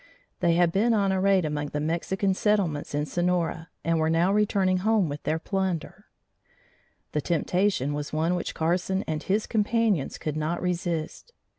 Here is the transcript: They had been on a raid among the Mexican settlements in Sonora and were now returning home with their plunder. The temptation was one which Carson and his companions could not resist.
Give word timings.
They 0.39 0.55
had 0.55 0.71
been 0.71 0.95
on 0.95 1.11
a 1.11 1.21
raid 1.21 1.45
among 1.45 1.67
the 1.67 1.79
Mexican 1.79 2.33
settlements 2.33 2.95
in 2.95 3.05
Sonora 3.05 3.69
and 3.83 3.99
were 3.99 4.09
now 4.09 4.33
returning 4.33 4.77
home 4.79 5.09
with 5.09 5.21
their 5.21 5.37
plunder. 5.37 6.05
The 7.11 7.21
temptation 7.21 7.93
was 7.93 8.11
one 8.11 8.33
which 8.33 8.55
Carson 8.55 9.03
and 9.05 9.21
his 9.21 9.45
companions 9.45 10.17
could 10.17 10.35
not 10.37 10.59
resist. 10.59 11.33